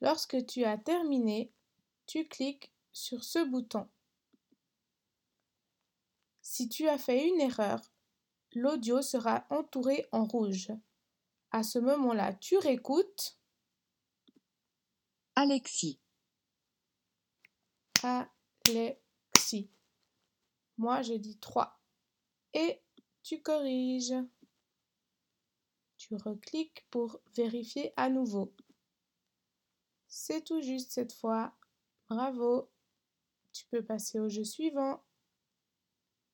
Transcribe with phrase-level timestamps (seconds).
[0.00, 1.52] Lorsque tu as terminé,
[2.06, 3.88] tu cliques sur ce bouton.
[6.40, 7.80] Si tu as fait une erreur,
[8.54, 10.72] l'audio sera entouré en rouge.
[11.50, 13.38] À ce moment-là, tu réécoutes.
[15.34, 16.00] Alexis,
[18.02, 19.70] Alexis.
[20.76, 21.80] Moi, je dis 3.
[22.54, 22.80] Et
[23.22, 24.14] tu corriges.
[25.96, 28.54] Tu recliques pour vérifier à nouveau.
[30.30, 31.54] C'est tout juste cette fois.
[32.10, 32.70] Bravo.
[33.54, 35.02] Tu peux passer au jeu suivant.